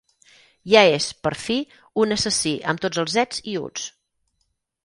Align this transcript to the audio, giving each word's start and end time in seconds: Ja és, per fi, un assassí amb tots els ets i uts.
Ja 0.71 0.81
és, 0.93 1.09
per 1.27 1.33
fi, 1.43 1.57
un 2.05 2.17
assassí 2.17 2.57
amb 2.73 2.85
tots 2.87 3.03
els 3.05 3.19
ets 3.27 3.45
i 3.53 3.57
uts. 3.69 3.89